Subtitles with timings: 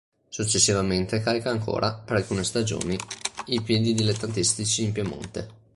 [0.29, 2.95] Successivamente calca ancora, per alcune stagioni,
[3.49, 5.49] i campi dilettantistici in Piemonte.